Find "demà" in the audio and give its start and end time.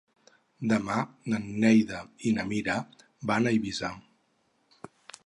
0.69-1.01